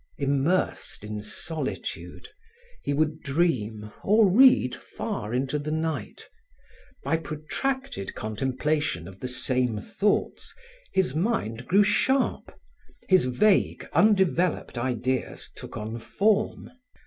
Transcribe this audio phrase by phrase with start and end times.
[0.17, 2.27] Immersed in solitude,
[2.81, 6.27] he would dream or read far into the night.
[7.03, 10.55] By protracted contemplation of the same thoughts,
[10.91, 12.51] his mind grew sharp,
[13.09, 16.71] his vague, undeveloped ideas took on form.